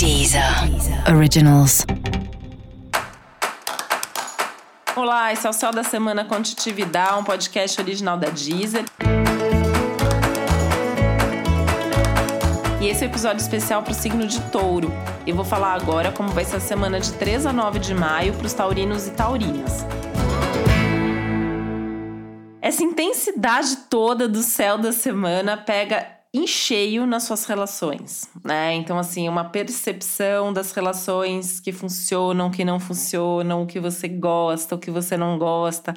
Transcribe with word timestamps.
Deezer 0.00 0.42
Originals. 1.14 1.84
Olá, 4.96 5.30
esse 5.30 5.46
é 5.46 5.50
o 5.50 5.52
Céu 5.52 5.70
da 5.72 5.84
Semana 5.84 6.24
com 6.24 6.40
Titi 6.40 6.72
Vidal, 6.72 7.20
um 7.20 7.22
podcast 7.22 7.78
original 7.78 8.16
da 8.16 8.30
Deezer. 8.30 8.86
E 12.80 12.88
esse 12.88 13.04
é 13.04 13.08
o 13.08 13.10
episódio 13.10 13.42
especial 13.42 13.82
para 13.82 13.90
o 13.92 13.94
signo 13.94 14.26
de 14.26 14.40
touro. 14.50 14.90
Eu 15.26 15.36
vou 15.36 15.44
falar 15.44 15.74
agora 15.74 16.10
como 16.10 16.30
vai 16.30 16.46
ser 16.46 16.56
a 16.56 16.60
semana 16.60 16.98
de 16.98 17.12
3 17.12 17.44
a 17.44 17.52
9 17.52 17.78
de 17.78 17.92
maio 17.94 18.32
para 18.32 18.46
os 18.46 18.54
taurinos 18.54 19.06
e 19.06 19.10
taurinas. 19.10 19.84
Essa 22.62 22.82
intensidade 22.82 23.76
toda 23.90 24.26
do 24.26 24.42
céu 24.42 24.78
da 24.78 24.92
semana 24.92 25.58
pega 25.58 26.19
em 26.32 26.46
cheio 26.46 27.06
nas 27.06 27.24
suas 27.24 27.44
relações, 27.44 28.28
né? 28.44 28.74
Então, 28.74 28.98
assim, 28.98 29.28
uma 29.28 29.44
percepção 29.44 30.52
das 30.52 30.70
relações 30.72 31.58
que 31.58 31.72
funcionam, 31.72 32.50
que 32.50 32.64
não 32.64 32.78
funcionam, 32.78 33.62
o 33.62 33.66
que 33.66 33.80
você 33.80 34.06
gosta, 34.06 34.76
o 34.76 34.78
que 34.78 34.90
você 34.90 35.16
não 35.16 35.38
gosta. 35.38 35.92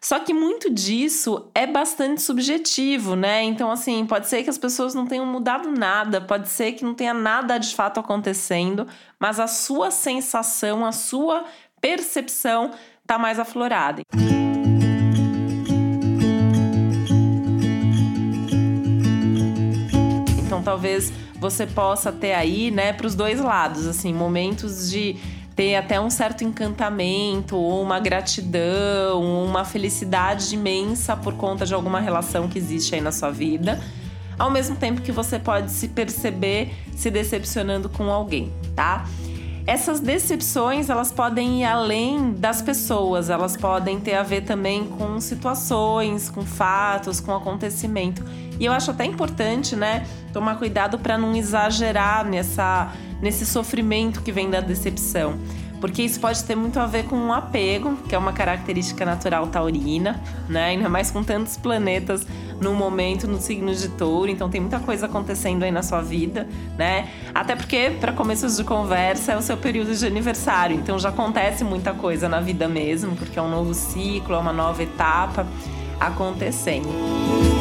Só 0.00 0.18
que 0.20 0.32
muito 0.32 0.72
disso 0.72 1.50
é 1.54 1.66
bastante 1.66 2.22
subjetivo, 2.22 3.16
né? 3.16 3.42
Então, 3.42 3.70
assim, 3.70 4.04
pode 4.06 4.28
ser 4.28 4.42
que 4.42 4.50
as 4.50 4.58
pessoas 4.58 4.94
não 4.94 5.06
tenham 5.06 5.26
mudado 5.26 5.70
nada, 5.70 6.20
pode 6.20 6.48
ser 6.48 6.72
que 6.72 6.84
não 6.84 6.94
tenha 6.94 7.14
nada 7.14 7.58
de 7.58 7.74
fato 7.74 7.98
acontecendo, 7.98 8.86
mas 9.18 9.40
a 9.40 9.46
sua 9.46 9.90
sensação, 9.90 10.84
a 10.84 10.92
sua 10.92 11.44
percepção 11.80 12.72
tá 13.06 13.18
mais 13.18 13.38
aflorada. 13.38 14.02
Talvez 20.62 21.12
você 21.40 21.66
possa 21.66 22.10
ter 22.12 22.32
aí, 22.32 22.70
né, 22.70 22.92
para 22.92 23.06
os 23.06 23.14
dois 23.14 23.40
lados, 23.40 23.86
assim, 23.86 24.12
momentos 24.12 24.90
de 24.90 25.16
ter 25.54 25.74
até 25.74 26.00
um 26.00 26.08
certo 26.08 26.44
encantamento, 26.44 27.56
ou 27.56 27.82
uma 27.82 27.98
gratidão, 27.98 29.44
uma 29.44 29.64
felicidade 29.64 30.54
imensa 30.54 31.16
por 31.16 31.34
conta 31.34 31.66
de 31.66 31.74
alguma 31.74 31.98
relação 31.98 32.48
que 32.48 32.58
existe 32.58 32.94
aí 32.94 33.00
na 33.00 33.10
sua 33.10 33.30
vida, 33.30 33.80
ao 34.38 34.50
mesmo 34.50 34.76
tempo 34.76 35.00
que 35.00 35.10
você 35.10 35.38
pode 35.38 35.72
se 35.72 35.88
perceber 35.88 36.72
se 36.94 37.10
decepcionando 37.10 37.88
com 37.88 38.10
alguém, 38.10 38.52
tá? 38.76 39.04
Essas 39.68 40.00
decepções, 40.00 40.88
elas 40.88 41.12
podem 41.12 41.60
ir 41.60 41.64
além 41.66 42.32
das 42.32 42.62
pessoas, 42.62 43.28
elas 43.28 43.54
podem 43.54 44.00
ter 44.00 44.14
a 44.14 44.22
ver 44.22 44.40
também 44.40 44.86
com 44.86 45.20
situações, 45.20 46.30
com 46.30 46.40
fatos, 46.40 47.20
com 47.20 47.34
acontecimento. 47.34 48.24
E 48.58 48.64
eu 48.64 48.72
acho 48.72 48.92
até 48.92 49.04
importante, 49.04 49.76
né, 49.76 50.06
tomar 50.32 50.56
cuidado 50.56 50.98
para 50.98 51.18
não 51.18 51.36
exagerar 51.36 52.24
nessa, 52.24 52.90
nesse 53.20 53.44
sofrimento 53.44 54.22
que 54.22 54.32
vem 54.32 54.48
da 54.48 54.62
decepção. 54.62 55.38
Porque 55.80 56.02
isso 56.02 56.18
pode 56.18 56.42
ter 56.44 56.56
muito 56.56 56.78
a 56.80 56.86
ver 56.86 57.04
com 57.04 57.16
um 57.16 57.32
apego, 57.32 57.96
que 58.08 58.14
é 58.14 58.18
uma 58.18 58.32
característica 58.32 59.04
natural 59.04 59.46
taurina, 59.46 60.20
né? 60.48 60.66
Ainda 60.66 60.88
mais 60.88 61.10
com 61.10 61.22
tantos 61.22 61.56
planetas 61.56 62.26
no 62.60 62.74
momento 62.74 63.26
no 63.28 63.40
signo 63.40 63.72
de 63.72 63.88
touro, 63.90 64.30
então 64.30 64.48
tem 64.48 64.60
muita 64.60 64.80
coisa 64.80 65.06
acontecendo 65.06 65.62
aí 65.62 65.70
na 65.70 65.82
sua 65.82 66.00
vida, 66.00 66.48
né? 66.76 67.08
Até 67.34 67.54
porque, 67.54 67.92
para 68.00 68.12
começos 68.12 68.56
de 68.56 68.64
conversa, 68.64 69.32
é 69.32 69.36
o 69.36 69.42
seu 69.42 69.56
período 69.56 69.94
de 69.94 70.06
aniversário, 70.06 70.76
então 70.76 70.98
já 70.98 71.10
acontece 71.10 71.62
muita 71.62 71.92
coisa 71.94 72.28
na 72.28 72.40
vida 72.40 72.66
mesmo, 72.68 73.14
porque 73.14 73.38
é 73.38 73.42
um 73.42 73.50
novo 73.50 73.74
ciclo, 73.74 74.34
é 74.34 74.38
uma 74.38 74.52
nova 74.52 74.82
etapa 74.82 75.46
acontecendo. 76.00 77.57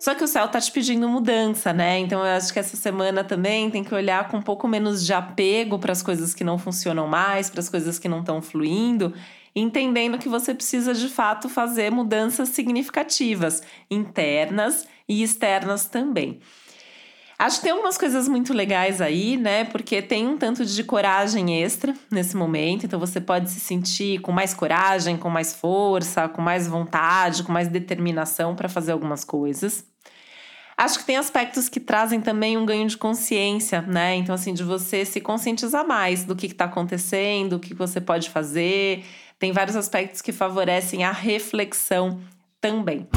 Só 0.00 0.14
que 0.14 0.24
o 0.24 0.26
céu 0.26 0.48
tá 0.48 0.58
te 0.58 0.72
pedindo 0.72 1.06
mudança, 1.06 1.74
né? 1.74 1.98
Então 1.98 2.20
eu 2.20 2.34
acho 2.34 2.50
que 2.50 2.58
essa 2.58 2.74
semana 2.74 3.22
também 3.22 3.70
tem 3.70 3.84
que 3.84 3.94
olhar 3.94 4.28
com 4.28 4.38
um 4.38 4.42
pouco 4.42 4.66
menos 4.66 5.04
de 5.04 5.12
apego 5.12 5.78
para 5.78 5.92
as 5.92 6.02
coisas 6.02 6.32
que 6.32 6.42
não 6.42 6.56
funcionam 6.56 7.06
mais, 7.06 7.50
para 7.50 7.60
as 7.60 7.68
coisas 7.68 7.98
que 7.98 8.08
não 8.08 8.20
estão 8.20 8.40
fluindo, 8.40 9.12
entendendo 9.54 10.16
que 10.16 10.26
você 10.26 10.54
precisa 10.54 10.94
de 10.94 11.06
fato 11.06 11.50
fazer 11.50 11.90
mudanças 11.90 12.48
significativas, 12.48 13.62
internas 13.90 14.88
e 15.06 15.22
externas 15.22 15.84
também. 15.84 16.40
Acho 17.40 17.56
que 17.56 17.62
tem 17.62 17.72
algumas 17.72 17.96
coisas 17.96 18.28
muito 18.28 18.52
legais 18.52 19.00
aí, 19.00 19.38
né? 19.38 19.64
Porque 19.64 20.02
tem 20.02 20.28
um 20.28 20.36
tanto 20.36 20.62
de 20.62 20.84
coragem 20.84 21.62
extra 21.62 21.94
nesse 22.10 22.36
momento, 22.36 22.84
então 22.84 23.00
você 23.00 23.18
pode 23.18 23.48
se 23.48 23.58
sentir 23.58 24.20
com 24.20 24.30
mais 24.30 24.52
coragem, 24.52 25.16
com 25.16 25.30
mais 25.30 25.54
força, 25.54 26.28
com 26.28 26.42
mais 26.42 26.68
vontade, 26.68 27.42
com 27.42 27.50
mais 27.50 27.66
determinação 27.66 28.54
para 28.54 28.68
fazer 28.68 28.92
algumas 28.92 29.24
coisas. 29.24 29.82
Acho 30.76 30.98
que 30.98 31.06
tem 31.06 31.16
aspectos 31.16 31.70
que 31.70 31.80
trazem 31.80 32.20
também 32.20 32.58
um 32.58 32.66
ganho 32.66 32.86
de 32.86 32.98
consciência, 32.98 33.80
né? 33.80 34.16
Então, 34.16 34.34
assim, 34.34 34.52
de 34.52 34.62
você 34.62 35.06
se 35.06 35.18
conscientizar 35.18 35.88
mais 35.88 36.24
do 36.24 36.36
que 36.36 36.44
está 36.44 36.66
acontecendo, 36.66 37.54
o 37.54 37.58
que 37.58 37.72
você 37.72 38.02
pode 38.02 38.28
fazer. 38.28 39.02
Tem 39.38 39.50
vários 39.50 39.76
aspectos 39.76 40.20
que 40.20 40.30
favorecem 40.30 41.04
a 41.04 41.10
reflexão 41.10 42.20
também. 42.60 43.08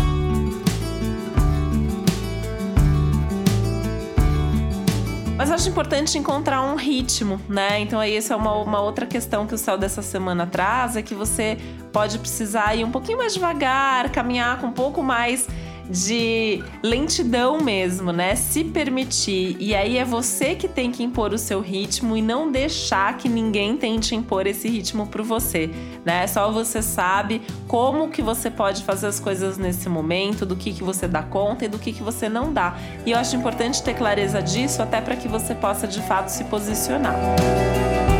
Mas 5.43 5.51
acho 5.51 5.67
importante 5.67 6.17
encontrar 6.17 6.61
um 6.61 6.75
ritmo, 6.75 7.37
né? 7.49 7.81
Então 7.81 7.99
aí 7.99 8.15
essa 8.15 8.33
é 8.33 8.37
uma, 8.37 8.55
uma 8.55 8.79
outra 8.79 9.05
questão 9.05 9.45
que 9.45 9.53
o 9.53 9.57
céu 9.57 9.77
dessa 9.77 10.01
semana 10.01 10.47
traz, 10.47 10.95
é 10.95 11.01
que 11.01 11.13
você 11.13 11.57
pode 11.91 12.17
precisar 12.17 12.73
ir 12.75 12.85
um 12.85 12.91
pouquinho 12.91 13.17
mais 13.17 13.33
devagar, 13.33 14.09
caminhar 14.09 14.61
com 14.61 14.67
um 14.67 14.71
pouco 14.71 15.03
mais 15.03 15.45
de 15.89 16.63
lentidão 16.81 17.59
mesmo, 17.61 18.11
né? 18.11 18.35
Se 18.35 18.63
permitir. 18.63 19.57
E 19.59 19.75
aí 19.75 19.97
é 19.97 20.05
você 20.05 20.55
que 20.55 20.67
tem 20.67 20.91
que 20.91 21.03
impor 21.03 21.33
o 21.33 21.37
seu 21.37 21.59
ritmo 21.59 22.15
e 22.15 22.21
não 22.21 22.51
deixar 22.51 23.17
que 23.17 23.27
ninguém 23.27 23.75
tente 23.77 24.15
impor 24.15 24.47
esse 24.47 24.67
ritmo 24.67 25.07
para 25.07 25.23
você, 25.23 25.69
né? 26.05 26.25
Só 26.27 26.51
você 26.51 26.81
sabe 26.81 27.41
como 27.67 28.09
que 28.09 28.21
você 28.21 28.49
pode 28.49 28.83
fazer 28.83 29.07
as 29.07 29.19
coisas 29.19 29.57
nesse 29.57 29.89
momento, 29.89 30.45
do 30.45 30.55
que 30.55 30.73
que 30.73 30.83
você 30.83 31.07
dá 31.07 31.21
conta 31.21 31.65
e 31.65 31.67
do 31.67 31.79
que 31.79 31.91
que 31.91 32.03
você 32.03 32.29
não 32.29 32.51
dá. 32.53 32.77
E 33.05 33.11
eu 33.11 33.17
acho 33.17 33.35
importante 33.35 33.83
ter 33.83 33.93
clareza 33.93 34.41
disso 34.41 34.81
até 34.81 35.01
para 35.01 35.15
que 35.15 35.27
você 35.27 35.53
possa 35.53 35.87
de 35.87 36.01
fato 36.01 36.29
se 36.29 36.43
posicionar. 36.45 37.15
E 38.09 38.12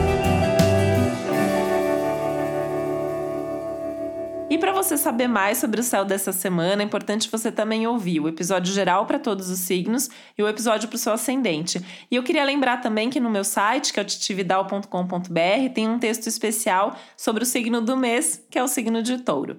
você 4.84 4.98
saber 4.98 5.28
mais 5.28 5.58
sobre 5.58 5.80
o 5.80 5.84
céu 5.84 6.04
dessa 6.04 6.34
semana, 6.34 6.82
é 6.82 6.86
importante 6.86 7.30
você 7.32 7.52
também 7.52 7.88
ouvir 7.88 8.20
o 8.20 8.28
episódio 8.28 8.74
geral 8.74 9.06
para 9.06 9.18
todos 9.18 9.50
os 9.50 9.60
signos 9.60 10.10
e 10.38 10.44
o 10.44 10.48
episódio 10.48 10.90
para 10.90 10.96
o 10.96 11.00
seu 11.00 11.14
ascendente. 11.14 11.82
E 12.12 12.16
eu 12.16 12.22
queria 12.22 12.44
lembrar 12.44 12.82
também 12.82 13.10
que 13.10 13.20
no 13.20 13.30
meu 13.30 13.46
site, 13.46 13.94
que 13.94 14.00
é 14.00 14.04
o 14.04 14.06
titividal.com.br, 14.06 15.74
tem 15.74 15.88
um 15.88 15.98
texto 15.98 16.28
especial 16.28 16.96
sobre 17.16 17.44
o 17.44 17.46
signo 17.46 17.80
do 17.82 17.96
mês, 17.96 18.44
que 18.50 18.60
é 18.60 18.64
o 18.64 18.68
signo 18.68 19.02
de 19.02 19.20
touro. 19.20 19.56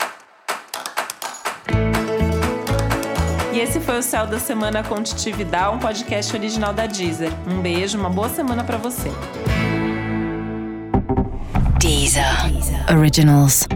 E 3.52 3.60
esse 3.60 3.80
foi 3.80 3.98
o 3.98 4.02
Céu 4.02 4.26
da 4.26 4.38
Semana 4.38 4.82
com 4.82 5.02
Titi 5.02 5.32
um 5.72 5.78
podcast 5.78 6.36
original 6.36 6.74
da 6.74 6.86
Deezer. 6.86 7.32
Um 7.48 7.62
beijo, 7.62 7.98
uma 7.98 8.10
boa 8.10 8.28
semana 8.28 8.62
para 8.62 8.76
você. 8.76 9.10
Deezer. 11.78 12.50
Deezer. 12.50 12.98
Originals. 12.98 13.66